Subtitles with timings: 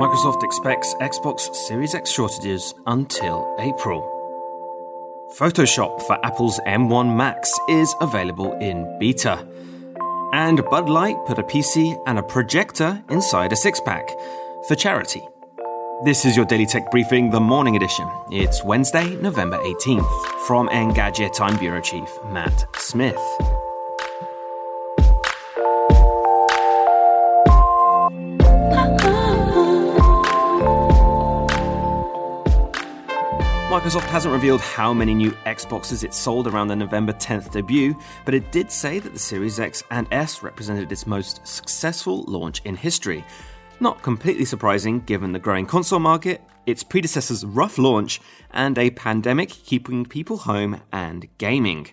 [0.00, 4.00] Microsoft expects Xbox Series X shortages until April.
[5.36, 9.46] Photoshop for Apple's M1 Macs is available in beta.
[10.32, 14.08] And Bud Light put a PC and a projector inside a six pack
[14.66, 15.20] for charity.
[16.06, 18.08] This is your Daily Tech Briefing, the morning edition.
[18.30, 20.46] It's Wednesday, November 18th.
[20.46, 23.20] From Engadget, I'm Bureau Chief Matt Smith.
[33.80, 38.34] Microsoft hasn't revealed how many new Xboxes it sold around the November 10th debut, but
[38.34, 42.76] it did say that the Series X and S represented its most successful launch in
[42.76, 43.24] history.
[43.80, 49.48] Not completely surprising given the growing console market, its predecessor's rough launch, and a pandemic
[49.48, 51.86] keeping people home and gaming.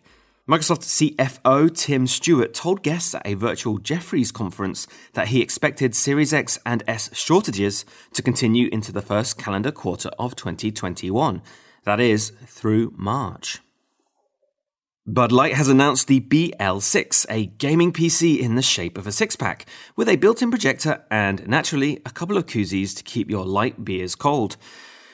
[0.45, 6.33] Microsoft CFO Tim Stuart told guests at a virtual Jefferies conference that he expected Series
[6.33, 11.41] X and S shortages to continue into the first calendar quarter of 2021
[11.87, 13.61] that is, through March.
[15.05, 19.37] Bud Light has announced the BL6, a gaming PC in the shape of a six
[19.37, 23.45] pack, with a built in projector and, naturally, a couple of koozies to keep your
[23.45, 24.57] light beers cold.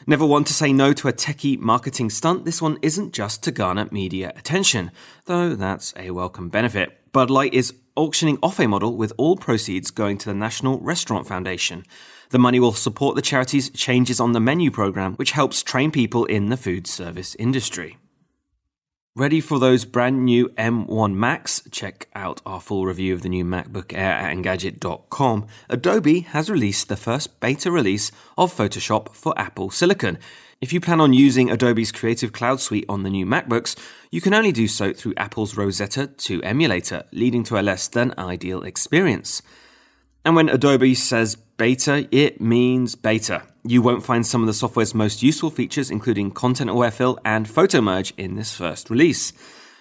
[0.07, 3.51] Never one to say no to a techie marketing stunt, this one isn't just to
[3.51, 4.89] garner media attention,
[5.25, 7.02] though that's a welcome benefit.
[7.13, 11.27] Bud Light is auctioning off a model with all proceeds going to the National Restaurant
[11.27, 11.85] Foundation.
[12.31, 16.25] The money will support the charity's Changes on the Menu program, which helps train people
[16.25, 17.97] in the food service industry.
[19.15, 21.61] Ready for those brand new M1 Macs?
[21.69, 25.45] Check out our full review of the new MacBook Air at Engadget.com.
[25.69, 30.17] Adobe has released the first beta release of Photoshop for Apple Silicon.
[30.61, 33.77] If you plan on using Adobe's Creative Cloud Suite on the new MacBooks,
[34.09, 38.15] you can only do so through Apple's Rosetta 2 emulator, leading to a less than
[38.17, 39.43] ideal experience.
[40.25, 43.41] And when Adobe says beta, it means beta.
[43.65, 47.47] You won't find some of the software's most useful features, including content aware fill and
[47.47, 49.31] photo merge, in this first release.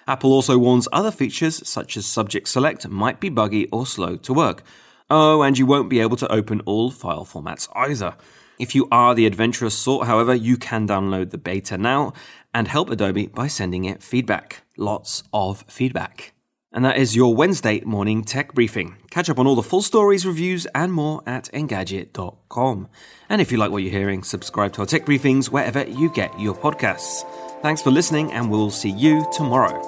[0.07, 4.33] Apple also warns other features, such as subject select, might be buggy or slow to
[4.33, 4.63] work.
[5.09, 8.15] Oh, and you won't be able to open all file formats either.
[8.57, 12.13] If you are the adventurous sort, however, you can download the beta now
[12.53, 14.61] and help Adobe by sending it feedback.
[14.77, 16.33] Lots of feedback.
[16.73, 18.97] And that is your Wednesday morning tech briefing.
[19.11, 22.87] Catch up on all the full stories, reviews, and more at Engadget.com.
[23.29, 26.39] And if you like what you're hearing, subscribe to our tech briefings wherever you get
[26.39, 27.23] your podcasts.
[27.61, 29.81] Thanks for listening, and we'll see you tomorrow.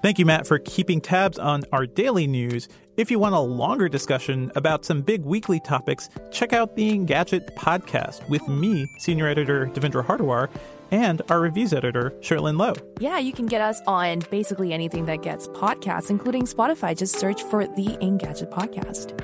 [0.00, 2.68] Thank you, Matt, for keeping tabs on our daily news.
[2.96, 7.52] If you want a longer discussion about some big weekly topics, check out the Engadget
[7.56, 10.50] podcast with me, senior editor Devindra Hardawar,
[10.92, 12.74] and our reviews editor, Cherlynn Low.
[13.00, 16.96] Yeah, you can get us on basically anything that gets podcasts, including Spotify.
[16.96, 19.18] Just search for the Engadget podcast.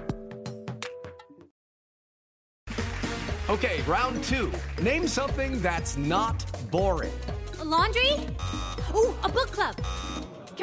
[3.49, 4.51] Okay, round two.
[4.83, 7.13] Name something that's not boring.
[7.61, 8.11] A laundry?
[8.95, 9.77] Ooh, a book club.